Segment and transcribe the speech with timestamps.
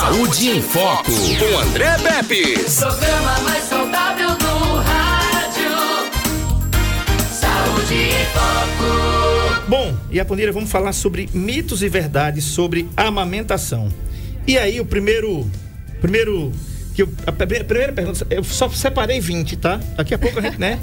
[0.00, 2.54] Saúde em Foco, com André Pepe.
[2.74, 5.70] Programa mais saudável do rádio.
[7.30, 9.68] Saúde em Foco.
[9.68, 13.90] Bom, e a Poneira, vamos falar sobre mitos e verdades sobre amamentação.
[14.46, 15.46] E aí, o primeiro.
[16.00, 16.50] Primeiro.
[16.94, 19.80] Que eu, a primeira pergunta, eu só separei 20, tá?
[19.96, 20.78] Daqui a pouco a gente, né?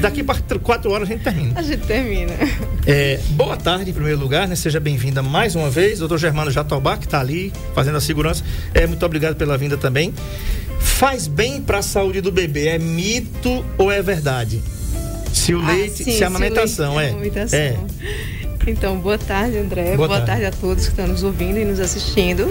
[0.00, 1.58] Daqui para quatro horas a gente termina.
[1.58, 2.32] A gente termina.
[2.86, 4.54] É, boa tarde, em primeiro lugar, né?
[4.54, 5.98] Seja bem-vinda mais uma vez.
[5.98, 8.44] Doutor Germano Jatobá, que está ali fazendo a segurança.
[8.72, 10.14] É, muito obrigado pela vinda também.
[10.80, 14.60] Faz bem para a saúde do bebê, é mito ou é verdade?
[15.32, 17.06] Se o Ah, leite, sim, se a amamentação, é.
[17.06, 17.58] é amamentação.
[17.58, 17.76] É.
[18.66, 19.96] Então, boa tarde, André.
[19.96, 20.26] Boa Boa, tarde.
[20.26, 20.44] tarde.
[20.46, 22.46] a todos que estão nos ouvindo e nos assistindo.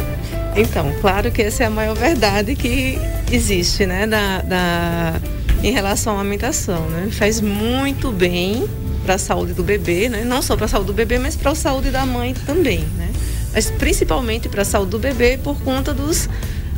[0.56, 2.98] Então, claro que essa é a maior verdade que
[3.32, 5.22] existe, né, da, da-
[5.64, 7.08] em relação à amamentação, né?
[7.12, 8.68] Faz muito bem
[9.06, 10.24] para a saúde do bebê, né?
[10.26, 13.10] Não só para a saúde do bebê, mas para a saúde da mãe também, né?
[13.54, 16.28] Mas principalmente para a saúde do bebê por conta dos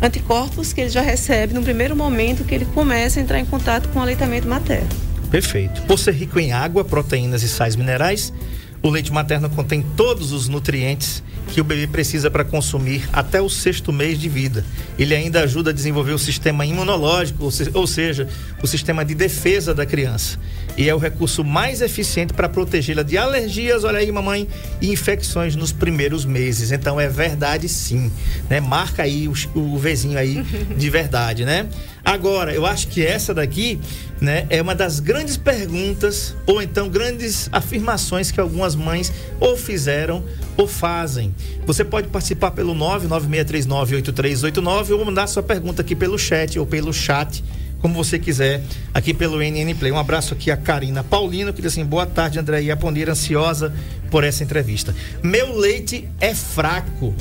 [0.02, 3.88] anticorpos que ele já recebe no primeiro momento que ele começa a entrar em contato
[3.90, 4.88] com o aleitamento materno.
[5.32, 5.82] Perfeito.
[5.84, 8.32] Por ser rico em água, proteínas e sais minerais,
[8.84, 13.50] o leite materno contém todos os nutrientes que o bebê precisa para consumir até o
[13.50, 14.66] sexto mês de vida.
[15.00, 18.28] Ele ainda ajuda a desenvolver o sistema imunológico, ou se- ou seja,
[18.62, 20.38] o sistema de defesa da criança.
[20.76, 24.48] E é o recurso mais eficiente para protegê-la de alergias, olha aí, mamãe,
[24.82, 26.72] e infecções nos primeiros meses.
[26.72, 28.12] Então é verdade sim,
[28.50, 28.60] né?
[28.60, 30.42] Marca aí o, o Vzinho aí
[30.76, 31.68] de verdade, né?
[32.06, 33.80] Agora, eu acho que essa daqui,
[34.20, 40.22] né, é uma das grandes perguntas ou então grandes afirmações que algumas mães ou fizeram
[40.58, 41.34] ou fazem.
[41.66, 47.42] Você pode participar pelo 996398389 ou mandar sua pergunta aqui pelo chat ou pelo chat,
[47.80, 48.62] como você quiser,
[48.94, 49.92] aqui pelo NN Play.
[49.92, 52.78] Um abraço aqui a Karina Paulino, que diz assim: "Boa tarde, André e a
[53.10, 53.74] ansiosa
[54.12, 54.94] por essa entrevista.
[55.24, 57.16] Meu leite é fraco.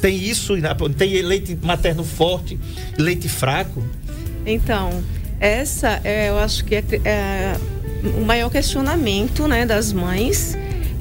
[0.00, 0.70] Tem isso, né?
[0.96, 2.58] tem leite materno forte,
[2.98, 3.82] leite fraco?
[4.46, 5.02] Então,
[5.40, 7.56] essa é, eu acho que é, é
[8.16, 10.56] o maior questionamento, né, das mães,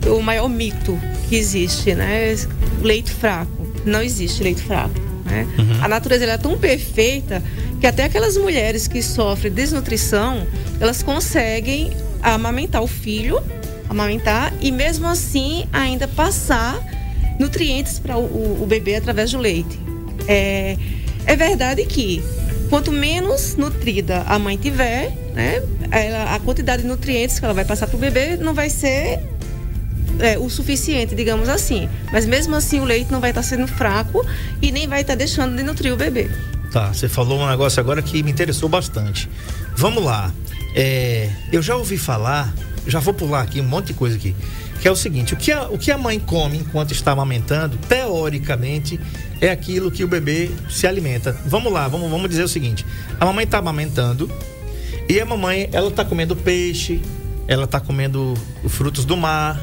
[0.07, 2.35] o maior mito que existe, né?
[2.81, 3.51] Leite fraco.
[3.85, 5.00] Não existe leite fraco.
[5.25, 5.47] Né?
[5.81, 7.41] A natureza é tão perfeita
[7.79, 10.45] que até aquelas mulheres que sofrem desnutrição,
[10.79, 11.91] elas conseguem
[12.22, 13.39] amamentar o filho,
[13.89, 16.79] amamentar e mesmo assim ainda passar
[17.39, 19.79] nutrientes para o, o- o bebê através do leite.
[20.28, 20.78] É,
[21.25, 22.23] é verdade que
[22.70, 25.62] quanto menos nutrida a mãe tiver, né,
[25.92, 29.20] ela- a quantidade de nutrientes que ela vai passar para o bebê não vai ser
[30.20, 31.90] é, o suficiente, digamos assim.
[32.12, 34.26] Mas mesmo assim o leite não vai estar sendo fraco
[34.62, 36.30] e nem vai estar deixando de nutrir o bebê.
[36.72, 39.30] Tá, você falou um negócio agora que me interessou bastante.
[39.76, 40.32] Vamos lá.
[40.74, 42.53] É, eu já ouvi falar,
[42.88, 44.34] já vou pular aqui um monte de coisa aqui,
[44.85, 47.75] que é o seguinte: o que a, o que a mãe come enquanto está amamentando,
[47.90, 49.00] teoricamente,
[49.41, 51.35] é aquilo que o bebê se alimenta.
[51.47, 52.85] Vamos lá, vamos, vamos dizer o seguinte:
[53.19, 54.29] a mamãe está amamentando
[55.09, 57.01] e a mamãe ela está comendo peixe,
[57.47, 59.59] ela está comendo os frutos do mar,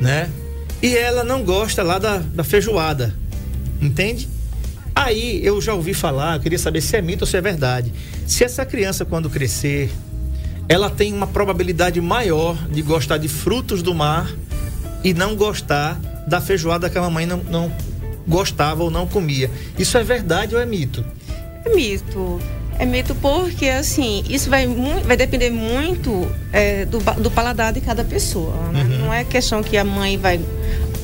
[0.00, 0.30] né?
[0.82, 3.14] E ela não gosta lá da, da feijoada,
[3.78, 4.26] entende?
[4.94, 7.92] Aí eu já ouvi falar, eu queria saber se é mito ou se é verdade.
[8.26, 9.92] Se essa criança, quando crescer,
[10.66, 14.34] ela tem uma probabilidade maior de gostar de frutos do mar
[15.02, 17.72] e não gostar da feijoada que a mamãe não, não
[18.26, 19.50] gostava ou não comia.
[19.78, 21.04] Isso é verdade ou é mito?
[21.64, 22.40] É mito.
[22.78, 28.04] É mito porque, assim, isso vai, vai depender muito é, do, do paladar de cada
[28.04, 28.54] pessoa.
[28.72, 28.84] né?
[28.84, 30.38] Não é questão que a mãe vai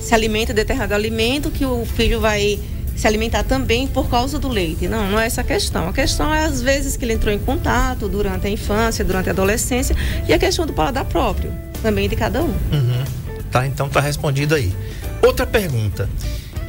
[0.00, 2.58] se alimenta de determinado alimento que o filho vai
[2.94, 4.86] se alimentar também por causa do leite.
[4.86, 5.88] Não, não é essa a questão.
[5.88, 9.32] A questão é as vezes que ele entrou em contato durante a infância, durante a
[9.32, 9.97] adolescência
[10.28, 11.50] e a questão do paladar próprio,
[11.82, 12.48] também de cada um.
[12.48, 13.01] Uhum.
[13.52, 14.74] Tá, então tá respondido aí.
[15.22, 16.08] Outra pergunta.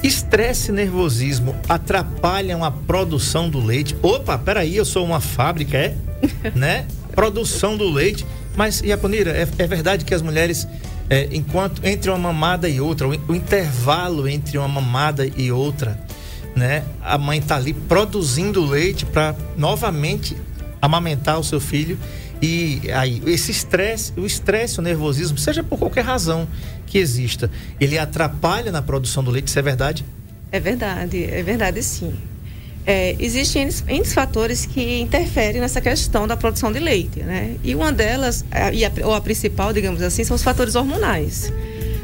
[0.04, 3.96] Estresse e nervosismo atrapalham a produção do leite?
[4.02, 5.96] Opa, peraí, eu sou uma fábrica, é?
[6.54, 6.86] né?
[7.16, 8.26] Produção do leite.
[8.54, 10.68] Mas, Iaponira, é, é verdade que as mulheres,
[11.10, 15.98] é, enquanto entre uma mamada e outra, o, o intervalo entre uma mamada e outra,
[16.54, 16.84] né?
[17.02, 20.36] A mãe tá ali produzindo leite para novamente
[20.82, 21.98] amamentar o seu filho.
[22.46, 26.46] E aí, esse estresse, o estresse, o nervosismo, seja por qualquer razão
[26.86, 27.50] que exista,
[27.80, 30.04] ele atrapalha na produção do leite, isso é verdade?
[30.52, 32.14] É verdade, é verdade sim.
[32.86, 37.56] É, existem N fatores que interferem nessa questão da produção de leite, né?
[37.64, 38.44] E uma delas,
[38.74, 41.50] e a, ou a principal, digamos assim, são os fatores hormonais.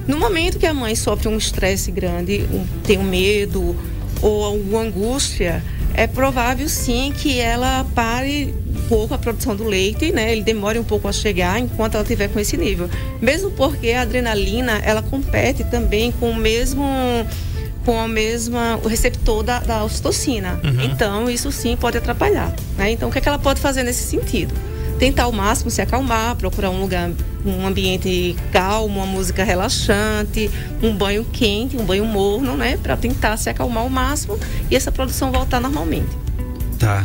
[0.07, 3.75] No momento que a mãe sofre um estresse grande, um, tem um medo
[4.21, 5.61] ou alguma angústia,
[5.93, 8.55] é provável sim que ela pare
[8.89, 10.31] pouco a produção do leite, né?
[10.31, 12.89] Ele demore um pouco a chegar enquanto ela estiver com esse nível.
[13.21, 16.83] Mesmo porque a adrenalina, ela compete também com o mesmo
[17.85, 20.59] com com a mesma o receptor da, da ocitocina.
[20.63, 20.83] Uhum.
[20.83, 22.53] Então isso sim pode atrapalhar.
[22.77, 22.91] Né?
[22.91, 24.53] Então o que, é que ela pode fazer nesse sentido?
[24.97, 27.09] Tentar ao máximo se acalmar, procurar um lugar,
[27.45, 30.51] um ambiente calmo, uma música relaxante,
[30.83, 32.77] um banho quente, um banho morno, né?
[32.77, 34.37] Para tentar se acalmar ao máximo
[34.69, 36.09] e essa produção voltar normalmente.
[36.77, 37.03] Tá.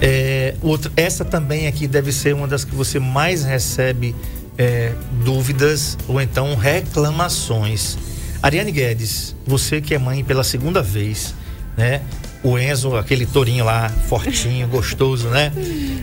[0.00, 4.14] É, outra, essa também aqui deve ser uma das que você mais recebe
[4.58, 4.92] é,
[5.24, 7.96] dúvidas ou então reclamações.
[8.42, 11.34] Ariane Guedes, você que é mãe pela segunda vez,
[11.76, 12.02] né?
[12.42, 15.52] O Enzo, aquele tourinho lá, fortinho, gostoso, né?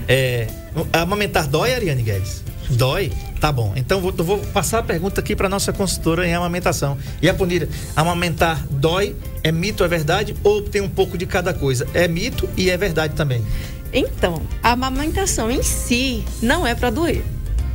[0.08, 0.48] É,
[0.92, 2.44] amamentar dói, Ariane Guedes?
[2.70, 3.12] Dói?
[3.40, 3.74] Tá bom.
[3.76, 6.98] Então vou, vou passar a pergunta aqui para nossa consultora em amamentação.
[7.22, 9.16] E a Punira, amamentar dói?
[9.44, 10.36] É mito, é verdade?
[10.44, 11.86] Ou tem um pouco de cada coisa?
[11.94, 13.44] É mito e é verdade também.
[13.94, 17.24] Então, a amamentação em si não é para doer.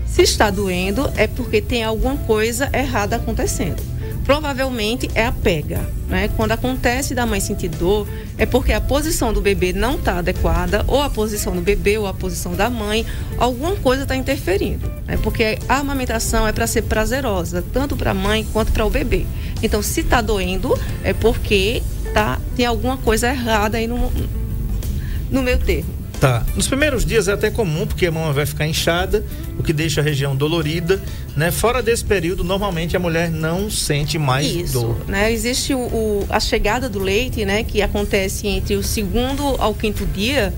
[0.05, 3.81] Se está doendo, é porque tem alguma coisa errada acontecendo.
[4.25, 6.29] Provavelmente é a pega, né?
[6.37, 8.06] Quando acontece da mãe sentir dor,
[8.37, 12.06] é porque a posição do bebê não está adequada, ou a posição do bebê, ou
[12.06, 13.06] a posição da mãe,
[13.38, 14.87] alguma coisa está interferindo.
[15.06, 15.19] Né?
[15.23, 19.25] Porque a amamentação é para ser prazerosa, tanto para a mãe quanto para o bebê.
[19.62, 21.82] Então, se está doendo, é porque
[22.12, 24.12] tá, tem alguma coisa errada aí no,
[25.31, 25.98] no meu termo.
[26.20, 26.44] Tá.
[26.56, 29.25] Nos primeiros dias é até comum, porque a mama vai ficar inchada,
[29.56, 31.00] o que deixa a região dolorida,
[31.37, 31.53] né?
[31.53, 34.97] Fora desse período, normalmente a mulher não sente mais Isso, dor.
[35.06, 35.31] né?
[35.32, 37.62] Existe o, o- a chegada do leite, né?
[37.62, 40.53] Que acontece entre o segundo ao quinto dia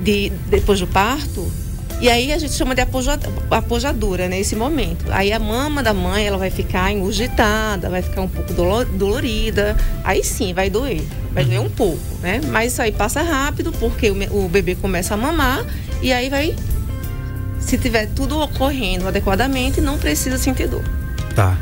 [0.00, 1.50] de, depois do parto.
[2.00, 3.18] E aí a gente chama de apoja-
[3.50, 5.06] apojadura nesse momento.
[5.10, 9.76] Aí a mama da mãe ela vai ficar engurgitada, vai ficar um pouco dolo- dolorida.
[10.02, 11.02] Aí sim vai doer,
[11.32, 12.40] vai doer um pouco, né?
[12.48, 15.64] Mas isso aí passa rápido porque o bebê começa a mamar
[16.02, 16.54] e aí vai.
[17.58, 20.84] Se tiver tudo ocorrendo adequadamente, não precisa sentir dor.
[21.34, 21.56] Tá.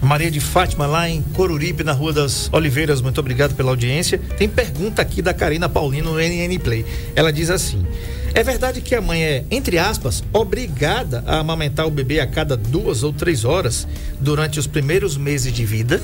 [0.00, 4.18] Maria de Fátima, lá em Coruripe, na Rua das Oliveiras, muito obrigado pela audiência.
[4.38, 6.86] Tem pergunta aqui da Karina Paulino no NN Play.
[7.14, 7.84] Ela diz assim:
[8.32, 12.56] É verdade que a mãe é, entre aspas, obrigada a amamentar o bebê a cada
[12.56, 13.86] duas ou três horas
[14.20, 16.00] durante os primeiros meses de vida?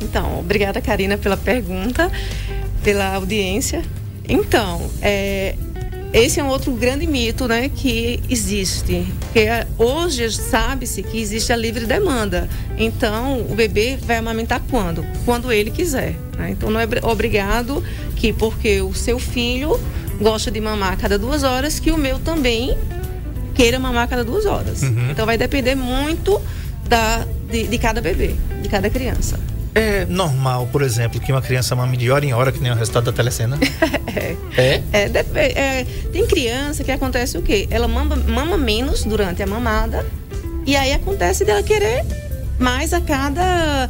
[0.00, 2.10] Então, obrigada, Karina, pela pergunta,
[2.82, 3.82] pela audiência.
[4.28, 5.54] Então, é,
[6.12, 9.06] esse é um outro grande mito né, que existe.
[9.20, 12.48] Porque é, hoje sabe-se que existe a livre demanda.
[12.76, 15.04] Então, o bebê vai amamentar quando?
[15.24, 16.16] Quando ele quiser.
[16.36, 16.50] né?
[16.50, 17.82] Então, não é br- obrigado
[18.16, 19.80] que, porque o seu filho
[20.22, 22.76] gosta de mamar a cada duas horas, que o meu também
[23.54, 24.82] queira mamar a cada duas horas.
[25.10, 26.40] Então, vai depender muito
[26.88, 29.38] da, de, de cada bebê, de cada criança.
[29.74, 32.74] É normal, por exemplo, que uma criança mame de hora em hora, que nem o
[32.74, 33.58] resultado da telecena?
[34.56, 34.82] é.
[34.92, 37.66] É, dep- é, tem criança que acontece o quê?
[37.70, 40.04] Ela mama, mama menos durante a mamada
[40.66, 42.04] e aí acontece dela querer
[42.58, 43.88] mais a cada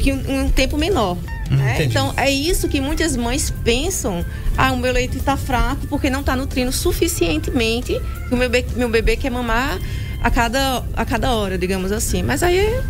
[0.00, 1.16] que um, um tempo menor.
[1.52, 1.84] Hum, né?
[1.84, 4.24] Então é isso que muitas mães pensam.
[4.56, 8.76] Ah, o meu leite está fraco porque não está nutrindo suficientemente que o meu bebê,
[8.76, 9.78] meu bebê quer mamar
[10.22, 12.22] a cada, a cada hora, digamos assim.
[12.22, 12.82] Mas aí é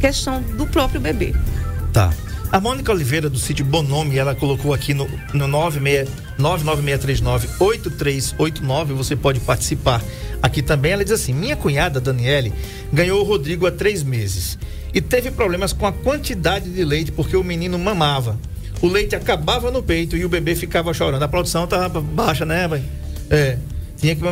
[0.00, 1.34] questão do próprio bebê.
[1.92, 2.12] Tá.
[2.50, 8.86] A Mônica Oliveira, do sítio Bonome, ela colocou aqui no, no 96 99639-8389.
[8.94, 10.00] Você pode participar
[10.42, 10.92] aqui também.
[10.92, 12.52] Ela diz assim: Minha cunhada, Daniele,
[12.92, 14.58] ganhou o Rodrigo há três meses
[14.94, 18.38] e teve problemas com a quantidade de leite porque o menino mamava.
[18.80, 21.22] O leite acabava no peito e o bebê ficava chorando.
[21.22, 22.84] A produção estava baixa, né, mãe?
[23.30, 23.56] É.
[23.96, 24.22] Tinha que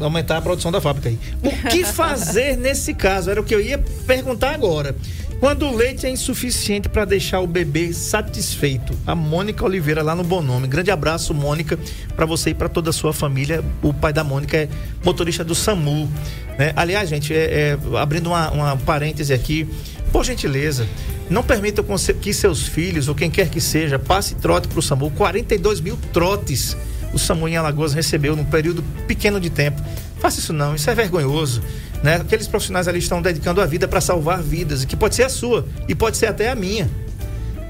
[0.00, 1.18] aumentar a produção da fábrica aí.
[1.42, 3.28] O que fazer nesse caso?
[3.28, 4.94] Era o que eu ia perguntar agora.
[5.38, 8.94] Quando o leite é insuficiente para deixar o bebê satisfeito.
[9.06, 10.66] A Mônica Oliveira lá no Bonome.
[10.66, 11.78] Grande abraço, Mônica,
[12.14, 13.62] para você e para toda a sua família.
[13.82, 14.68] O pai da Mônica é
[15.04, 16.10] motorista do SAMU.
[16.58, 16.72] Né?
[16.74, 19.68] Aliás, gente, é, é, abrindo uma, uma parêntese aqui,
[20.10, 20.86] por gentileza,
[21.28, 21.84] não permita
[22.20, 25.10] que seus filhos ou quem quer que seja passe trote para o SAMU.
[25.10, 26.76] 42 mil trotes
[27.12, 29.80] o SAMU em Alagoas recebeu num período pequeno de tempo.
[30.18, 31.62] Faça isso não, isso é vergonhoso.
[32.06, 32.14] Né?
[32.14, 35.66] Aqueles profissionais ali estão dedicando a vida para salvar vidas, que pode ser a sua
[35.88, 36.88] e pode ser até a minha.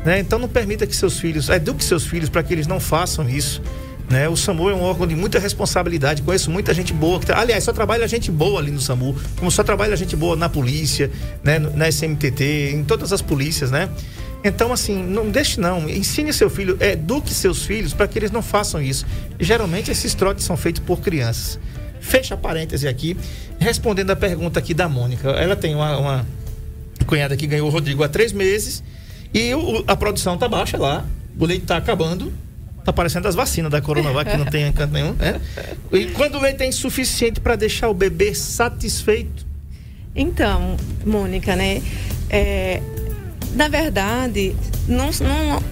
[0.05, 0.19] Né?
[0.19, 3.62] Então não permita que seus filhos, eduque seus filhos para que eles não façam isso.
[4.11, 4.28] Né?
[4.28, 6.21] O SAMU é um órgão de muita responsabilidade.
[6.21, 7.19] Conheço muita gente boa.
[7.19, 10.50] Que Aliás, só trabalha gente boa ali no SAMU, como só trabalha gente boa na
[10.50, 11.11] polícia,
[11.43, 11.59] né?
[11.59, 13.88] na SMTT, em todas as polícias, né?
[14.45, 15.88] Então, assim, não deixe não.
[15.88, 19.07] Ensine seu filho, eduque seus filhos para que eles não façam isso.
[19.40, 21.59] Geralmente esses trotes são feitos por crianças.
[22.07, 23.17] Fecha parêntese aqui,
[23.59, 25.29] respondendo a pergunta aqui da Mônica.
[25.31, 26.27] Ela tem uma, uma
[27.07, 28.83] cunhada que ganhou o Rodrigo há três meses
[29.35, 31.05] e o- a produção tá baixa lá.
[31.39, 32.33] O leite tá acabando.
[32.85, 35.13] Tá parecendo as vacinas da Coronavac, que não tem encanto nenhum.
[35.15, 35.41] né?
[35.93, 39.45] E quando o leite é insuficiente para deixar o bebê satisfeito.
[40.15, 41.83] Então, Mônica, né?
[42.31, 42.81] é,
[43.55, 44.55] Na verdade,
[44.87, 45.63] não, não,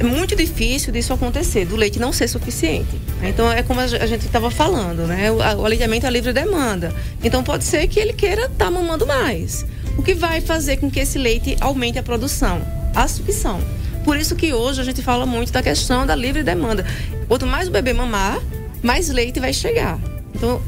[0.00, 2.98] é muito difícil disso acontecer, do leite não ser suficiente.
[3.22, 5.30] Então é como a gente estava falando, né?
[5.30, 6.90] O, o aleitamento é livre demanda.
[7.22, 9.66] Então pode ser que ele queira estar tá mamando mais.
[9.98, 12.62] O que vai fazer com que esse leite aumente a produção?
[12.94, 13.60] A sucção.
[14.02, 16.86] Por isso que hoje a gente fala muito da questão da livre demanda.
[17.28, 18.40] Quanto mais o bebê mamar,
[18.82, 19.98] mais leite vai chegar.
[20.34, 20.62] Então,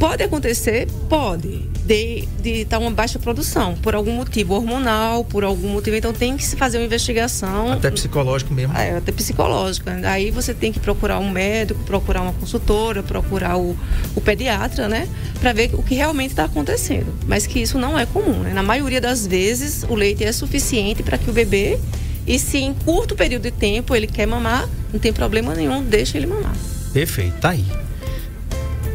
[0.00, 0.88] pode acontecer?
[1.08, 5.96] Pode de estar tá uma baixa produção, por algum motivo hormonal, por algum motivo.
[5.96, 7.72] Então tem que se fazer uma investigação.
[7.72, 8.76] Até psicológico mesmo.
[8.76, 10.00] É, até psicológica.
[10.04, 13.76] Aí você tem que procurar um médico, procurar uma consultora, procurar o,
[14.14, 15.08] o pediatra, né?
[15.40, 17.12] Para ver o que realmente está acontecendo.
[17.26, 18.52] Mas que isso não é comum, né?
[18.54, 21.78] Na maioria das vezes, o leite é suficiente para que o bebê.
[22.26, 26.16] E se em curto período de tempo ele quer mamar, não tem problema nenhum, deixa
[26.16, 26.54] ele mamar.
[26.94, 27.83] Perfeito, tá aí.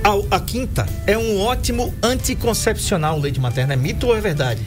[0.10, 3.74] A, a quinta é um ótimo anticoncepcional o leite materno.
[3.74, 4.60] É mito ou é verdade?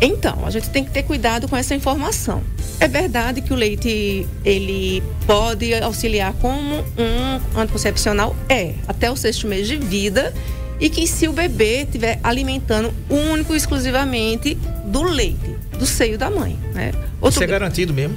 [0.00, 2.42] Então, a gente tem que ter cuidado com essa informação.
[2.80, 8.34] É verdade que o leite ele pode auxiliar como um anticoncepcional?
[8.48, 10.32] É, até o sexto mês de vida.
[10.80, 14.54] E que se o bebê estiver alimentando único e exclusivamente
[14.86, 16.58] do leite, do seio da mãe.
[16.72, 16.92] Né?
[17.20, 17.40] Outro...
[17.40, 18.16] Isso é garantido mesmo?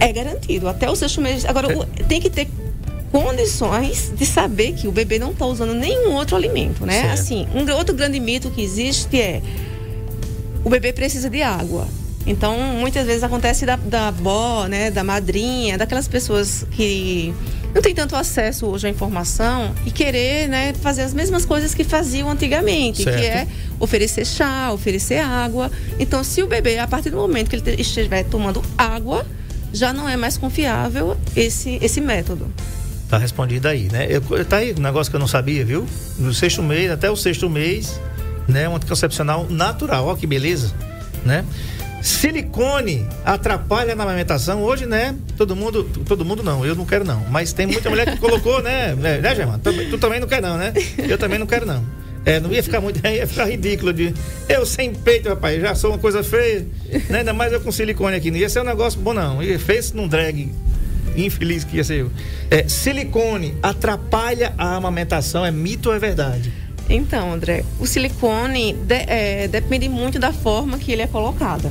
[0.00, 1.46] É garantido, até o sexto mês.
[1.46, 2.02] Agora, é.
[2.02, 2.48] tem que ter
[3.14, 7.00] condições de saber que o bebê não está usando nenhum outro alimento, né?
[7.00, 7.12] Certo.
[7.12, 9.40] Assim, um outro grande mito que existe é
[10.64, 11.86] o bebê precisa de água.
[12.26, 17.32] Então, muitas vezes acontece da, da avó, né, da madrinha, daquelas pessoas que
[17.72, 21.84] não tem tanto acesso hoje à informação e querer, né, fazer as mesmas coisas que
[21.84, 23.16] faziam antigamente, certo.
[23.16, 23.46] que é
[23.78, 25.70] oferecer chá, oferecer água.
[26.00, 29.24] Então, se o bebê, a partir do momento que ele estiver tomando água,
[29.72, 32.50] já não é mais confiável esse, esse método.
[33.08, 34.06] Tá respondido aí, né?
[34.08, 35.86] Eu, tá aí um negócio que eu não sabia, viu?
[36.18, 38.00] No sexto mês, até o sexto mês,
[38.48, 38.68] né?
[38.68, 40.72] Um anticoncepcional natural, ó que beleza,
[41.24, 41.44] né?
[42.04, 44.62] Silicone atrapalha na amamentação.
[44.62, 45.14] Hoje, né?
[45.38, 47.24] Todo mundo, todo mundo não, eu não quero não.
[47.30, 48.94] Mas tem muita mulher que colocou, né?
[49.04, 49.60] Né, né?
[49.62, 50.72] Tu, tu, também não quer não, né?
[50.98, 51.82] Eu também não quero não.
[52.26, 54.14] É, não ia ficar muito, ia ficar ridículo de
[54.48, 56.66] eu sem peito, rapaz, já sou uma coisa feia,
[57.08, 57.18] né?
[57.20, 59.42] Ainda mais eu com silicone aqui, não ia ser um negócio bom não.
[59.42, 60.52] Ia fez num drag
[61.16, 62.10] infeliz que ia ser eu.
[62.50, 66.52] É, silicone atrapalha a amamentação, é mito ou é verdade?
[66.88, 71.70] Então, André, o silicone de, é, depende muito da forma que ele é colocado.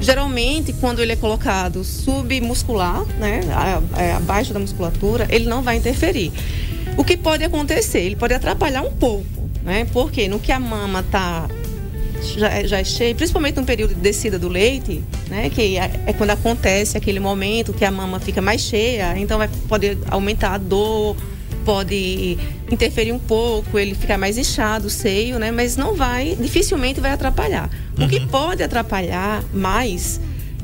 [0.00, 3.40] Geralmente, quando ele é colocado submuscular, né,
[3.98, 6.32] é, abaixo da musculatura, ele não vai interferir.
[6.96, 8.00] O que pode acontecer?
[8.00, 9.26] Ele pode atrapalhar um pouco,
[9.62, 9.86] né?
[9.92, 11.48] Porque no que a mama está
[12.22, 15.50] já, já é cheio, principalmente no período de descida do leite, né?
[15.50, 19.48] Que é, é, quando acontece aquele momento que a mama fica mais cheia, então vai
[19.68, 21.16] poder aumentar a dor,
[21.64, 22.38] pode
[22.70, 25.50] interferir um pouco, ele ficar mais inchado, o seio, né?
[25.50, 27.70] Mas não vai, dificilmente vai atrapalhar.
[27.98, 28.06] Uhum.
[28.06, 28.28] O que uhum.
[28.28, 30.20] pode atrapalhar mais,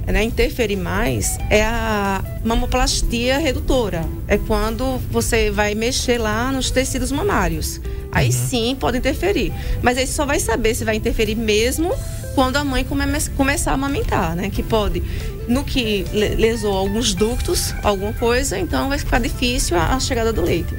[0.06, 4.04] né, interferir mais, é a mamoplastia redutora.
[4.28, 7.80] É quando você vai mexer lá nos tecidos mamários.
[8.12, 8.32] Aí uhum.
[8.32, 9.52] sim pode interferir.
[9.82, 11.92] Mas aí só vai saber se vai interferir mesmo
[12.34, 13.04] quando a mãe come,
[13.36, 14.50] começar a amamentar, né?
[14.50, 15.02] Que pode,
[15.48, 20.42] no que lesou alguns ductos, alguma coisa, então vai ficar difícil a, a chegada do
[20.42, 20.74] leite.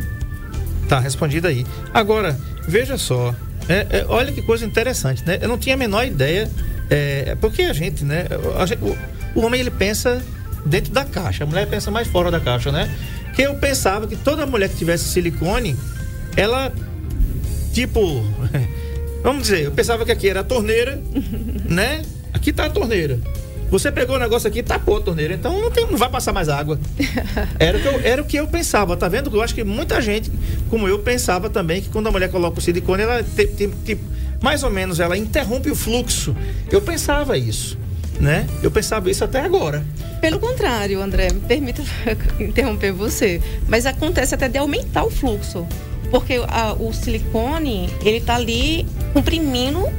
[0.87, 1.65] Tá respondido aí.
[1.93, 3.35] Agora, veja só,
[3.67, 5.39] é, é, olha que coisa interessante, né?
[5.41, 6.49] Eu não tinha a menor ideia,
[6.89, 8.25] é, porque a gente, né?
[8.57, 8.79] A gente,
[9.39, 10.21] o, homem ele pensa
[10.65, 12.89] dentro da caixa, a mulher pensa mais fora da caixa, né?
[13.35, 15.75] Que eu pensava que toda mulher que tivesse silicone,
[16.35, 16.71] ela
[17.71, 18.23] tipo.
[19.23, 21.01] Vamos dizer, eu pensava que aqui era a torneira,
[21.67, 22.01] né?
[22.33, 23.19] Aqui tá a torneira.
[23.69, 26.31] Você pegou o negócio aqui e tapou a torneira, então não, tem, não vai passar
[26.31, 26.79] mais água.
[27.59, 29.35] Era o, que eu, era o que eu pensava, tá vendo?
[29.35, 30.31] Eu acho que muita gente,
[30.69, 33.99] como eu, pensava também que quando a mulher coloca o silicone, ela tem, tem, tem,
[34.41, 36.35] mais ou menos ela interrompe o fluxo.
[36.71, 37.77] Eu pensava isso,
[38.19, 38.47] né?
[38.63, 39.83] Eu pensava isso até agora.
[40.21, 41.83] Pelo contrário, André, me permita
[42.39, 45.65] interromper você, mas acontece até de aumentar o fluxo
[46.09, 49.89] porque a, o silicone ele está ali comprimindo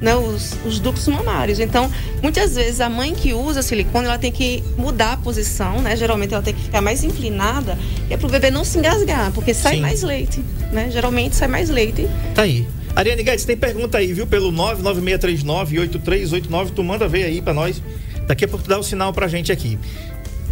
[0.00, 1.60] né, os, os, ductos mamários.
[1.60, 5.94] Então, muitas vezes a mãe que usa silicone, ela tem que mudar a posição, né?
[5.96, 9.30] Geralmente ela tem que ficar mais inclinada, que é para o bebê não se engasgar,
[9.30, 9.80] porque sai Sim.
[9.80, 10.90] mais leite, né?
[10.90, 12.08] Geralmente sai mais leite.
[12.34, 12.66] Tá aí.
[12.94, 14.26] Ariane Guedes, tem pergunta aí, viu?
[14.26, 17.82] Pelo 99639-8389, tu manda ver aí para nós.
[18.26, 19.78] Daqui a pouco tu dá o sinal pra gente aqui.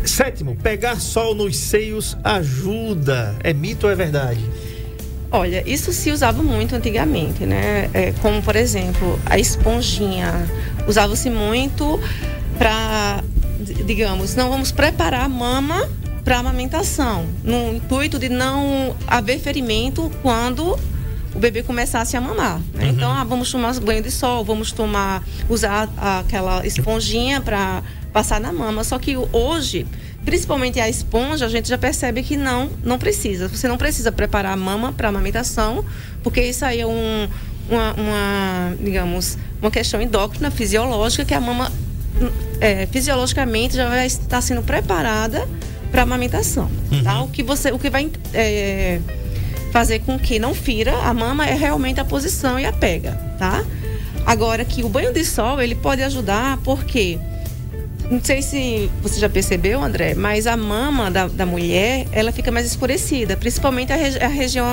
[0.04, 3.36] Sétimo, pegar sol nos seios ajuda.
[3.44, 4.40] É mito ou é verdade?
[5.30, 7.90] Olha, isso se usava muito antigamente, né?
[7.92, 10.48] É, como, por exemplo, a esponjinha.
[10.88, 12.00] Usava-se muito
[12.58, 13.22] para,
[13.84, 15.88] digamos, não vamos preparar a mama
[16.24, 20.78] para amamentação, no intuito de não haver ferimento quando
[21.34, 22.60] o bebê começasse a mamar.
[22.74, 22.84] Né?
[22.84, 22.90] Uhum.
[22.90, 27.82] Então, ah, vamos tomar banho de sol, vamos tomar, usar aquela esponjinha para
[28.12, 28.82] passar na mama.
[28.84, 29.86] Só que hoje,
[30.24, 33.48] principalmente a esponja, a gente já percebe que não, não precisa.
[33.48, 35.84] Você não precisa preparar a mama para amamentação,
[36.22, 37.28] porque isso aí é um,
[37.68, 41.70] uma, uma, digamos, uma questão endócrina, fisiológica, que a mama
[42.60, 45.48] é, fisiologicamente já vai estar sendo preparada
[45.90, 46.70] para amamentação.
[46.90, 47.02] Uhum.
[47.02, 47.22] Tá?
[47.22, 49.00] O que você, o que vai é,
[49.70, 53.64] fazer com que não fira a mama é realmente a posição e a pega, tá?
[54.26, 57.18] Agora que o banho de sol ele pode ajudar porque
[58.10, 62.50] não sei se você já percebeu, André, mas a mama da, da mulher, ela fica
[62.50, 64.66] mais escurecida, principalmente a, regi a região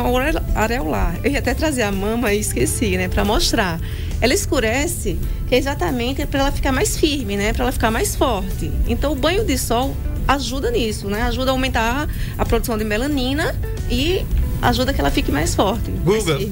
[0.56, 1.20] areolar.
[1.24, 3.80] Eu ia até trazer a mama e esqueci, né, para mostrar.
[4.20, 8.16] Ela escurece que é exatamente para ela ficar mais firme, né, para ela ficar mais
[8.16, 8.72] forte.
[8.88, 9.96] Então o banho de sol
[10.28, 11.22] ajuda nisso, né?
[11.22, 13.56] Ajuda a aumentar a produção de melanina
[13.90, 14.26] e
[14.62, 15.90] ajuda que ela fique mais forte.
[15.92, 16.50] Google,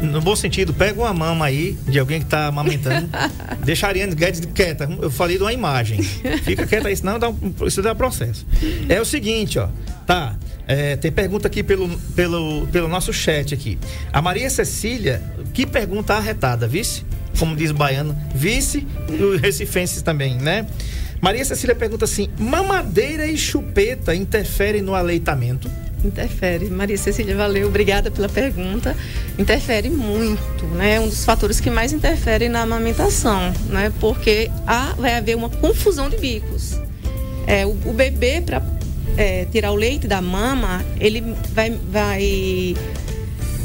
[0.00, 3.08] no bom sentido, pega uma mama aí de alguém que está amamentando,
[3.64, 4.88] deixa a Ariane Guedes quieta.
[5.00, 6.02] Eu falei de uma imagem.
[6.02, 8.46] Fica quieta aí, senão dá um, isso dá processo.
[8.88, 9.68] É o seguinte, ó.
[10.06, 10.36] Tá.
[10.66, 13.78] É, tem pergunta aqui pelo, pelo, pelo nosso chat aqui.
[14.12, 17.04] A Maria Cecília, que pergunta arretada, vice?
[17.38, 20.66] Como diz o baiano, vice e os recifenses também, né?
[21.20, 25.70] Maria Cecília pergunta assim: mamadeira e chupeta interferem no aleitamento?
[26.04, 26.68] Interfere.
[26.68, 28.96] Maria Cecília, valeu, obrigada pela pergunta.
[29.38, 30.96] Interfere muito, né?
[30.96, 33.92] É um dos fatores que mais interfere na amamentação, né?
[34.00, 36.78] Porque há, vai haver uma confusão de bicos.
[37.46, 38.62] É, o, o bebê, para
[39.16, 41.22] é, tirar o leite da mama, ele
[41.54, 42.74] vai, vai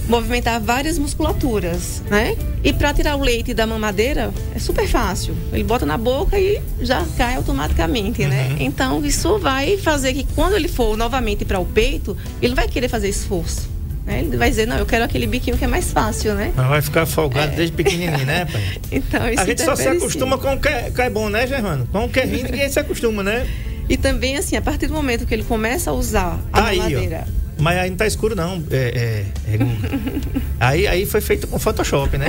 [0.07, 2.35] movimentar várias musculaturas, né?
[2.63, 5.35] E para tirar o leite da mamadeira é super fácil.
[5.51, 8.49] Ele bota na boca e já cai automaticamente, né?
[8.51, 8.57] Uhum.
[8.59, 12.87] Então isso vai fazer que quando ele for novamente para o peito, ele vai querer
[12.87, 13.77] fazer esforço.
[14.05, 14.21] Né?
[14.21, 16.53] Ele vai dizer, não, eu quero aquele biquinho que é mais fácil, né?
[16.55, 17.55] Mas vai ficar folgado é.
[17.57, 18.61] desde pequenininho, né, pai?
[18.89, 21.45] então, isso A gente só se acostuma com o que é, que é bom, né,
[21.45, 21.85] Germano?
[21.91, 23.45] Com o que é ruim, ninguém se acostuma, né?
[23.89, 26.95] E também, assim, a partir do momento que ele começa a usar a Tá aí,
[26.95, 27.46] ó.
[27.59, 28.63] Mas aí não tá escuro, não.
[28.69, 29.57] É, é, é
[30.59, 32.27] aí, aí foi feito com Photoshop, né?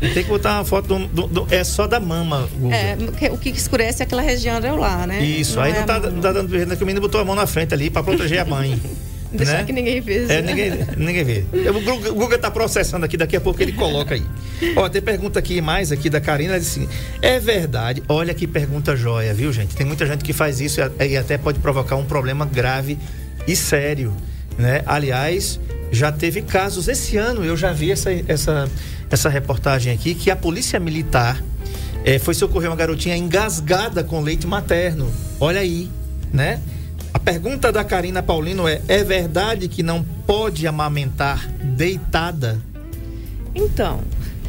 [0.00, 2.72] Tem que botar uma foto do, do- do- é só da mama, Google.
[2.72, 2.96] É,
[3.30, 5.22] o que escurece é aquela região areolar, né?
[5.24, 7.24] Isso, aí é não a tá, não tá dando vendo que o menino botou a
[7.24, 8.80] mão na frente ali pra proteger a mãe.
[9.34, 9.64] Deixar né?
[9.64, 10.26] que ninguém vê.
[10.28, 11.44] É, ninguém, ninguém vê.
[12.06, 14.22] O Guga- tá processando aqui, daqui a pouco ele coloca aí.
[14.76, 16.88] Ó, tem pergunta aqui mais aqui da Karina, ela disse assim,
[17.20, 19.74] é verdade, olha que pergunta joia, viu gente?
[19.74, 22.96] Tem muita gente que faz isso e até pode provocar um problema grave
[23.44, 24.12] e sério,
[24.58, 24.82] né?
[24.86, 28.68] Aliás, já teve casos esse ano, eu já vi essa, essa,
[29.10, 31.42] essa reportagem aqui, que a polícia militar
[32.04, 35.10] eh, foi socorrer uma garotinha engasgada com leite materno.
[35.40, 35.90] Olha aí,
[36.32, 36.60] né?
[37.12, 42.58] A pergunta da Karina Paulino é: é verdade que não pode amamentar deitada?
[43.54, 44.00] Então,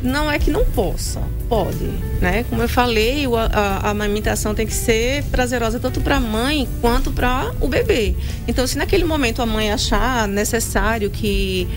[0.05, 1.85] não é que não possa, pode,
[2.21, 2.45] né?
[2.49, 7.11] Como eu falei, a, a amamentação tem que ser prazerosa tanto para a mãe quanto
[7.11, 8.15] para o bebê.
[8.47, 11.67] Então, se naquele momento a mãe achar necessário que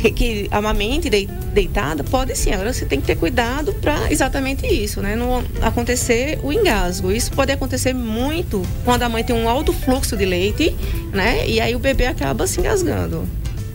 [0.00, 2.52] que, que amamente dei- deitada, pode sim.
[2.52, 5.16] Agora você tem que ter cuidado para exatamente isso, né?
[5.16, 7.10] Não acontecer o engasgo.
[7.10, 10.76] Isso pode acontecer muito quando a mãe tem um alto fluxo de leite,
[11.12, 11.48] né?
[11.48, 13.26] E aí o bebê acaba se engasgando.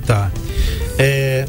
[0.06, 0.32] Tá.
[1.00, 1.48] É,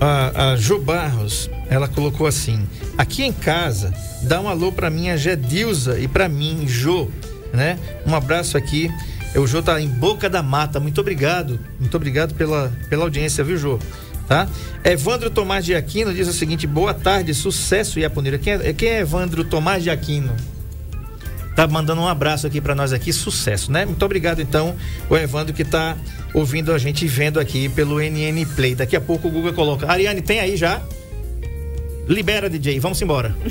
[0.00, 5.16] a, a Jo Barros, ela colocou assim: aqui em casa, dá um alô pra minha
[5.16, 7.10] Gedilza e pra mim, Jo,
[7.52, 7.78] né?
[8.06, 8.90] Um abraço aqui.
[9.34, 10.80] O Jô tá em Boca da Mata.
[10.80, 11.60] Muito obrigado.
[11.78, 13.78] Muito obrigado pela, pela audiência, viu, Jô?
[14.26, 14.48] Tá?
[14.82, 18.38] Evandro Tomás de Aquino diz o seguinte: boa tarde, sucesso, Iaponeira.
[18.38, 20.34] Quem é, quem é Evandro Tomás de Aquino?
[21.56, 23.86] Tá mandando um abraço aqui para nós aqui, sucesso, né?
[23.86, 24.76] Muito obrigado então,
[25.08, 25.96] o Evandro que tá
[26.34, 28.74] ouvindo a gente e vendo aqui pelo NN Play.
[28.74, 29.90] Daqui a pouco o Google coloca.
[29.90, 30.82] Ariane, tem aí já?
[32.06, 33.34] Libera, DJ, vamos embora.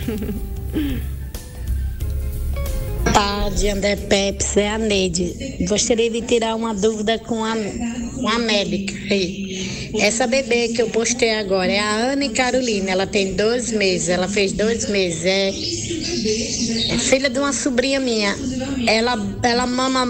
[3.16, 5.66] tarde, André Peps, é a Neide.
[5.68, 9.45] Gostaria de tirar uma dúvida com a, com a aí.
[10.00, 14.28] Essa bebê que eu postei agora é a Ana Carolina, ela tem dois meses, ela
[14.28, 18.36] fez dois meses, é, é filha de uma sobrinha minha.
[18.88, 20.06] Ela, ela mama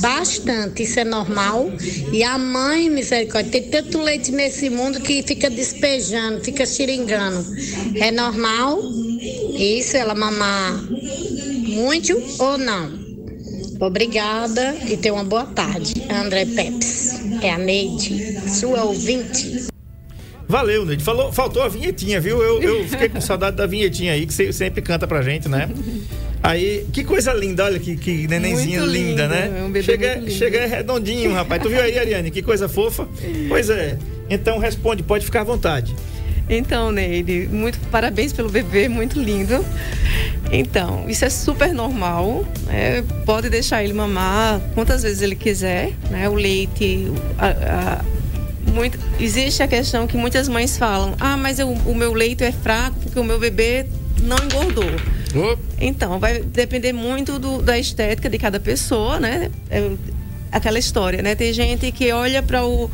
[0.00, 1.70] bastante, isso é normal.
[2.12, 7.44] E a mãe, misericórdia, tem tanto leite nesse mundo que fica despejando, fica xiringando.
[7.96, 8.80] É normal
[9.58, 10.82] isso, ela mamar
[11.68, 13.04] muito ou não?
[13.80, 15.94] Obrigada e tenha uma boa tarde.
[16.08, 19.66] André Peps, é a Neide, sua ouvinte.
[20.48, 21.04] Valeu, Neide.
[21.04, 22.42] Falou, faltou a vinhetinha, viu?
[22.42, 25.68] Eu, eu fiquei com saudade da vinhetinha aí, que você sempre canta pra gente, né?
[26.42, 29.58] Aí, que coisa linda, olha que, que nenenzinha Muito linda, lindo, né?
[29.58, 30.38] é um bebê chega, muito lindo.
[30.38, 31.62] chega redondinho, rapaz.
[31.62, 32.30] Tu viu aí, Ariane?
[32.30, 33.08] Que coisa fofa.
[33.48, 33.98] Pois é.
[34.28, 35.94] Então responde, pode ficar à vontade.
[36.48, 39.64] Então, Neide, muito parabéns pelo bebê, muito lindo.
[40.50, 42.44] Então, isso é super normal.
[42.66, 43.02] Né?
[43.24, 45.92] Pode deixar ele mamar quantas vezes ele quiser.
[46.10, 46.28] Né?
[46.28, 47.12] O leite.
[47.38, 48.04] A, a,
[48.72, 52.52] muito, existe a questão que muitas mães falam: ah, mas eu, o meu leite é
[52.52, 53.86] fraco porque o meu bebê
[54.22, 54.90] não engordou.
[55.36, 55.56] Oh.
[55.80, 59.50] Então, vai depender muito do, da estética de cada pessoa, né?
[59.70, 59.90] É,
[60.52, 61.34] aquela história, né?
[61.34, 62.88] Tem gente que olha para o,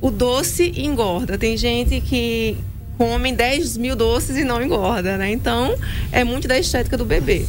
[0.00, 1.38] o doce e engorda.
[1.38, 2.58] Tem gente que
[2.96, 5.30] come 10 mil doces e não engorda, né?
[5.30, 5.74] Então,
[6.12, 7.44] é muito da estética do bebê.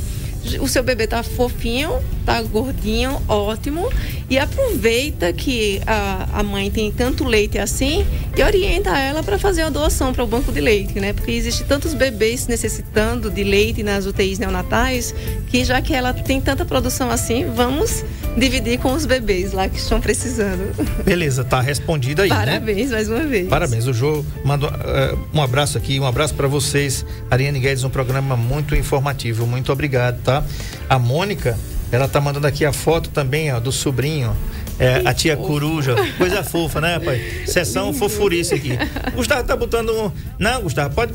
[0.62, 1.92] O seu bebê tá fofinho,
[2.26, 3.92] tá gordinho, ótimo.
[4.30, 8.06] E aproveita que a, a mãe tem tanto leite assim
[8.36, 11.12] e orienta ela para fazer a doação para o banco de leite, né?
[11.12, 15.14] Porque existe tantos bebês necessitando de leite nas UTIs neonatais
[15.48, 18.06] que já que ela tem tanta produção assim, vamos
[18.38, 20.72] dividir com os bebês lá que estão precisando.
[21.04, 22.36] Beleza, tá respondido aí, né?
[22.36, 22.96] Parabéns né?
[22.96, 23.48] mais uma vez.
[23.50, 23.88] Parabéns.
[23.88, 27.06] O Jô manda uh, um abraço aqui, um abraço para vocês.
[27.30, 29.48] Ariane Guedes, um programa muito informativo.
[29.48, 30.44] Muito obrigado, tá?
[30.88, 31.58] A Mônica
[31.92, 34.36] ela tá mandando aqui a foto também, ó, do sobrinho.
[34.80, 35.48] É, a tia fofo.
[35.48, 37.20] coruja, coisa fofa, né, pai?
[37.48, 38.78] Sessão fofurice aqui.
[39.16, 40.12] Gustavo tá botando um.
[40.38, 41.14] Não, Gustavo, pode,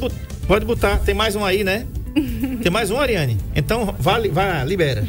[0.48, 0.98] pode botar.
[0.98, 1.86] Tem mais um aí, né?
[2.60, 3.38] Tem mais um, Ariane?
[3.54, 5.06] Então, vai, vai libera.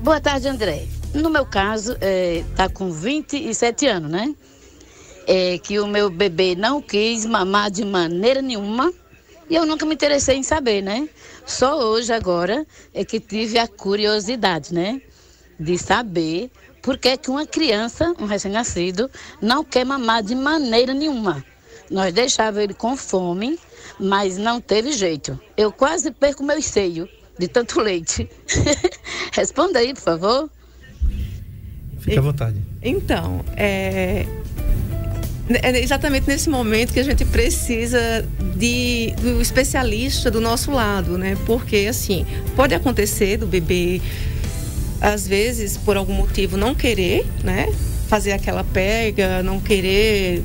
[0.00, 0.97] Boa tarde, André.
[1.14, 4.34] No meu caso, é, tá com 27 anos, né?
[5.26, 8.92] É, que o meu bebê não quis mamar de maneira nenhuma.
[9.48, 11.08] E eu nunca me interessei em saber, né?
[11.46, 15.00] Só hoje, agora, é que tive a curiosidade, né?
[15.58, 16.50] De saber
[16.82, 21.42] por que, que uma criança, um recém-nascido, não quer mamar de maneira nenhuma.
[21.90, 23.58] Nós deixávamos ele com fome,
[23.98, 25.40] mas não teve jeito.
[25.56, 28.28] Eu quase perco meu seio de tanto leite.
[29.32, 30.50] Responda aí, por favor.
[32.08, 32.56] Fique à vontade.
[32.82, 34.26] Então, é,
[35.50, 38.24] é exatamente nesse momento que a gente precisa
[38.56, 41.36] de, do especialista do nosso lado, né?
[41.46, 44.00] Porque, assim, pode acontecer do bebê,
[45.00, 47.72] às vezes, por algum motivo, não querer, né?
[48.08, 50.42] Fazer aquela pega, não querer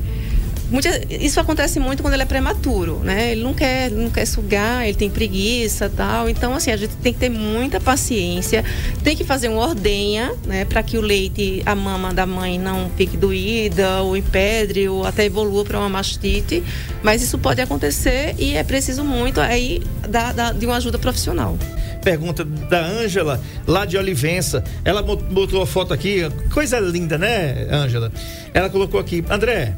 [1.10, 3.32] isso acontece muito quando ele é prematuro, né?
[3.32, 6.28] Ele não quer, não quer sugar, ele tem preguiça tal.
[6.30, 8.64] Então, assim, a gente tem que ter muita paciência,
[9.04, 10.66] tem que fazer uma ordenha, né?
[10.66, 15.26] Para que o leite, a mama da mãe não fique doída, ou empedre, ou até
[15.26, 16.64] evolua para uma mastite.
[17.04, 21.58] Mas isso pode acontecer e é preciso muito aí da, da, de uma ajuda profissional
[22.04, 24.62] pergunta da Ângela, lá de Olivença.
[24.84, 26.20] Ela botou a foto aqui,
[26.54, 28.12] coisa linda, né, Ângela?
[28.54, 29.74] Ela colocou aqui, André,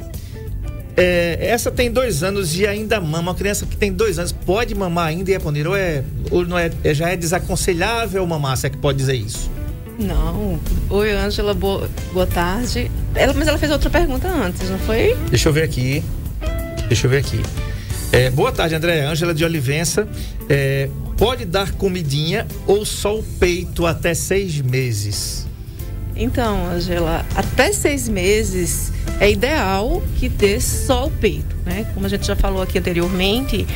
[0.98, 3.32] é, essa tem dois anos e ainda mama.
[3.32, 5.68] Uma criança que tem dois anos pode mamar ainda, Iaponir?
[5.68, 9.16] Ou, é, ou não é, é, já é desaconselhável mamar, se é que pode dizer
[9.16, 9.50] isso?
[10.00, 10.60] Não.
[10.90, 12.92] Oi, Ângela, boa, boa tarde.
[13.14, 15.16] Ela, mas ela fez outra pergunta antes, não foi?
[15.30, 16.04] Deixa eu ver aqui.
[16.88, 17.42] Deixa eu ver aqui.
[18.12, 19.02] É, boa tarde, André.
[19.06, 20.08] Ângela de Olivença.
[20.48, 25.48] É, pode dar comidinha ou só o peito até seis meses?
[26.16, 31.86] Então, Angela, até seis meses é ideal que dê só o peito, né?
[31.94, 33.68] Como a gente já falou aqui anteriormente,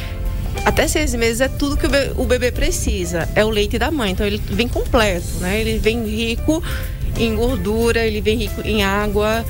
[0.63, 1.85] até seis meses é tudo que
[2.17, 3.27] o bebê precisa.
[3.35, 4.11] É o leite da mãe.
[4.11, 5.59] Então ele vem completo, né?
[5.59, 6.63] Ele vem rico
[7.17, 9.45] em gordura, ele vem rico em água,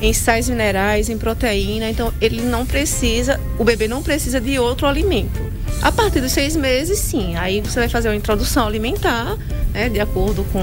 [0.00, 1.88] em sais minerais, em proteína.
[1.88, 5.55] Então ele não precisa, o bebê não precisa de outro alimento.
[5.82, 7.36] A partir dos seis meses, sim.
[7.36, 9.36] Aí você vai fazer uma introdução alimentar,
[9.72, 9.88] né?
[9.88, 10.62] De acordo com,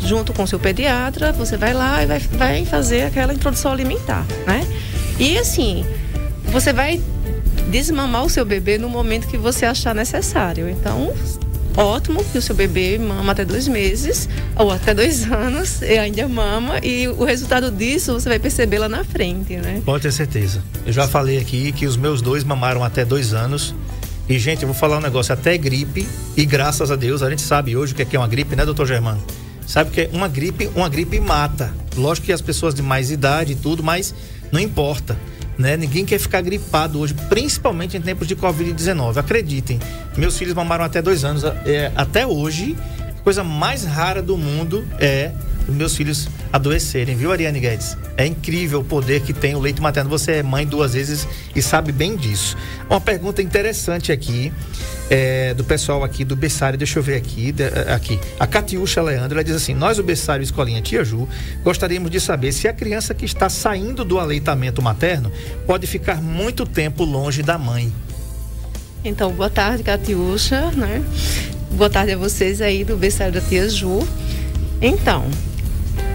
[0.00, 4.24] junto com o seu pediatra, você vai lá e vai, vai fazer aquela introdução alimentar,
[4.46, 4.66] né?
[5.18, 5.84] E assim,
[6.44, 7.00] você vai
[7.70, 10.68] desmamar o seu bebê no momento que você achar necessário.
[10.68, 11.12] Então,
[11.76, 16.28] ótimo que o seu bebê mama até dois meses ou até dois anos e ainda
[16.28, 19.80] mama e o resultado disso você vai perceber lá na frente, né?
[19.84, 20.62] Pode ter certeza.
[20.86, 23.74] Eu já falei aqui que os meus dois mamaram até dois anos
[24.32, 27.42] e, gente, eu vou falar um negócio, até gripe, e graças a Deus, a gente
[27.42, 29.22] sabe hoje o que é, é uma gripe, né, doutor Germano?
[29.66, 31.70] Sabe que é uma gripe, uma gripe mata.
[31.94, 34.14] Lógico que as pessoas de mais idade e tudo, mas
[34.50, 35.18] não importa.
[35.58, 35.76] Né?
[35.76, 39.18] Ninguém quer ficar gripado hoje, principalmente em tempos de Covid-19.
[39.18, 39.78] Acreditem,
[40.16, 41.44] meus filhos mamaram até dois anos.
[41.44, 42.74] É, até hoje,
[43.10, 45.30] a coisa mais rara do mundo é
[45.68, 47.96] meus filhos adoecerem, viu, Ariane Guedes?
[48.16, 50.10] É incrível o poder que tem o leite materno.
[50.10, 52.56] Você é mãe duas vezes e sabe bem disso.
[52.88, 54.52] Uma pergunta interessante aqui,
[55.10, 58.18] é, do pessoal aqui do Bessário, deixa eu ver aqui, de, é, aqui.
[58.38, 61.28] A Catiúcha Leandro, ela diz assim: Nós, o Bessário Escolinha Tia Ju,
[61.62, 65.30] gostaríamos de saber se a criança que está saindo do aleitamento materno
[65.66, 67.92] pode ficar muito tempo longe da mãe.
[69.04, 71.02] Então, boa tarde, Catiúcha, né?
[71.72, 74.06] Boa tarde a vocês aí do Bessário da Tia Ju.
[74.80, 75.26] Então,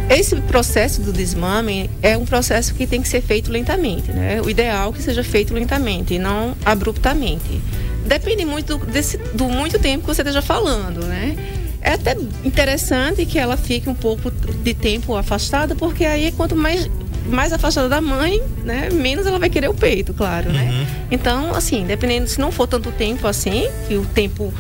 [0.10, 4.42] esse processo do desmame é um processo que tem que ser feito lentamente, né?
[4.42, 7.62] O ideal é que seja feito lentamente e não abruptamente.
[8.06, 11.36] Depende muito do, desse, do muito tempo que você esteja falando, né?
[11.82, 16.90] É até interessante que ela fique um pouco de tempo afastada, porque aí quanto mais
[17.28, 20.70] mais afastada da mãe, né, menos ela vai querer o peito, claro, né?
[20.72, 20.86] Uhum.
[21.12, 24.54] Então, assim, dependendo se não for tanto tempo assim, que o tempo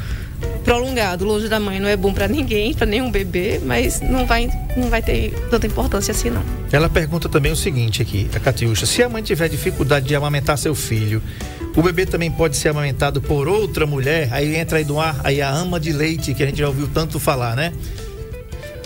[0.67, 4.51] prolongado longe da mãe não é bom para ninguém, para nenhum bebê, mas não vai
[4.75, 6.43] não vai ter tanta importância assim não.
[6.69, 10.58] Ela pergunta também o seguinte aqui, a Catiuxa, se a mãe tiver dificuldade de amamentar
[10.58, 11.23] seu filho,
[11.73, 14.27] o bebê também pode ser amamentado por outra mulher?
[14.34, 16.89] Aí entra aí do ar aí a ama de leite que a gente já ouviu
[16.93, 17.71] tanto falar, né?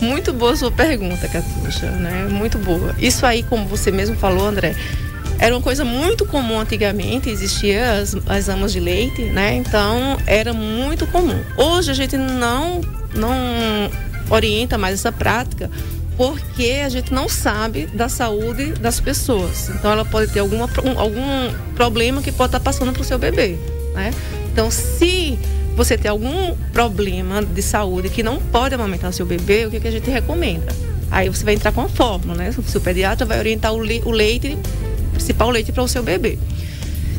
[0.00, 2.28] Muito boa sua pergunta, Catuxa, né?
[2.30, 2.94] Muito boa.
[3.00, 4.76] Isso aí, como você mesmo falou, André,
[5.42, 9.56] era uma coisa muito comum antigamente, existia as, as amas de leite, né?
[9.56, 11.36] Então era muito comum.
[11.56, 12.80] Hoje a gente não,
[13.12, 13.34] não
[14.30, 15.68] orienta mais essa prática
[16.16, 19.68] porque a gente não sabe da saúde das pessoas.
[19.70, 23.58] Então ela pode ter alguma, algum problema que pode estar passando para o seu bebê,
[23.94, 24.14] né?
[24.52, 25.36] Então se
[25.74, 29.88] você tem algum problema de saúde que não pode amamentar seu bebê, o que, que
[29.88, 30.72] a gente recomenda?
[31.10, 32.54] Aí você vai entrar com a fórmula, né?
[32.56, 33.80] O seu pediatra vai orientar o
[34.12, 34.56] leite
[35.12, 36.38] principal leite para o seu bebê.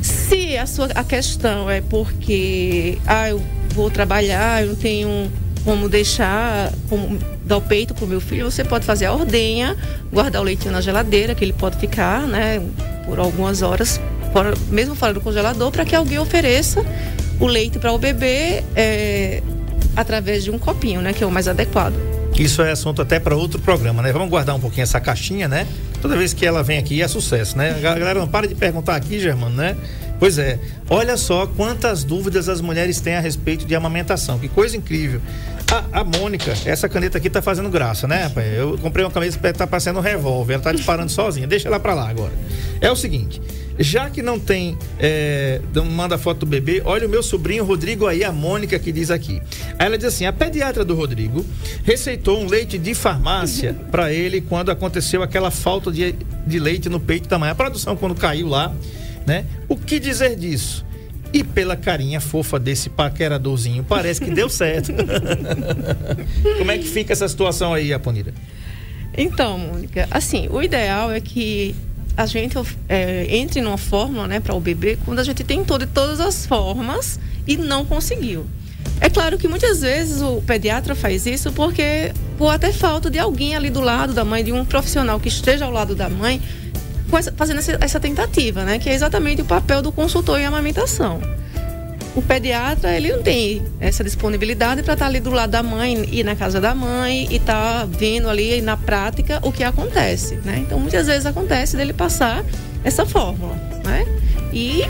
[0.01, 3.41] Se a sua a questão é porque ah, eu
[3.73, 5.31] vou trabalhar, eu não tenho
[5.63, 9.77] como deixar, como dar o peito para o meu filho, você pode fazer a ordenha,
[10.11, 12.61] guardar o leitinho na geladeira, que ele pode ficar, né,
[13.05, 13.99] por algumas horas,
[14.31, 16.83] fora, mesmo fora do congelador, para que alguém ofereça
[17.39, 19.41] o leite para o bebê é,
[19.95, 21.95] através de um copinho, né, que é o mais adequado.
[22.37, 24.11] Isso é assunto até para outro programa, né?
[24.11, 25.67] Vamos guardar um pouquinho essa caixinha, né?
[26.03, 27.79] Toda vez que ela vem aqui é sucesso, né?
[27.79, 29.77] Galera, não para de perguntar aqui, Germano, né?
[30.19, 34.37] Pois é, olha só quantas dúvidas as mulheres têm a respeito de amamentação.
[34.37, 35.21] Que coisa incrível.
[35.71, 38.53] A, a Mônica, essa caneta aqui tá fazendo graça, né, rapaz?
[38.53, 41.47] Eu comprei uma caneta que tá parecendo um revólver, ela tá disparando sozinha.
[41.47, 42.33] Deixa ela pra lá agora.
[42.81, 43.41] É o seguinte,
[43.79, 45.59] já que não tem, é,
[45.91, 49.41] manda foto do bebê, olha o meu sobrinho Rodrigo aí, a Mônica que diz aqui.
[49.79, 51.45] Aí ela diz assim: a pediatra do Rodrigo
[51.83, 56.99] receitou um leite de farmácia para ele quando aconteceu aquela falta de, de leite no
[56.99, 57.49] peito da mãe.
[57.49, 58.73] A produção, quando caiu lá,
[59.25, 59.45] né?
[59.67, 60.85] O que dizer disso?
[61.33, 64.93] E pela carinha fofa desse paqueradorzinho, parece que deu certo.
[66.59, 68.31] Como é que fica essa situação aí, Aponira?
[69.17, 71.75] Então, Mônica, assim, o ideal é que
[72.15, 72.55] a gente
[72.87, 76.45] é, entre numa fórmula, né, para o bebê, quando a gente tem todo, todas as
[76.45, 78.45] formas e não conseguiu.
[79.01, 83.55] É claro que muitas vezes o pediatra faz isso porque por até falta de alguém
[83.55, 86.41] ali do lado da mãe, de um profissional que esteja ao lado da mãe,
[87.35, 88.79] fazendo essa tentativa, né?
[88.79, 91.21] Que é exatamente o papel do consultor em amamentação.
[92.15, 96.07] O pediatra, ele não tem essa disponibilidade para estar tá ali do lado da mãe,
[96.11, 100.35] ir na casa da mãe e estar tá vendo ali na prática o que acontece,
[100.45, 100.59] né?
[100.59, 102.43] Então, muitas vezes acontece dele passar
[102.83, 104.05] essa fórmula, né?
[104.53, 104.83] E,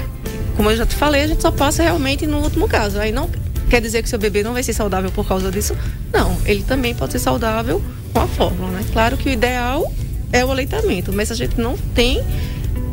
[0.58, 3.00] como eu já te falei, a gente só passa realmente no último caso.
[3.00, 3.30] Aí não
[3.70, 5.76] quer dizer que seu bebê não vai ser saudável por causa disso?
[6.12, 7.82] Não, ele também pode ser saudável
[8.12, 8.86] com a fórmula, né?
[8.92, 9.92] Claro que o ideal
[10.32, 12.22] é o aleitamento, mas a gente não tem,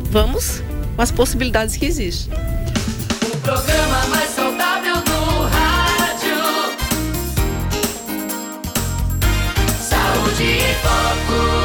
[0.09, 0.63] vamos
[0.97, 2.33] as possibilidades que existem.
[3.33, 4.20] O programa mais
[10.41, 10.41] rádio.
[10.41, 11.60] Saúde em Foco.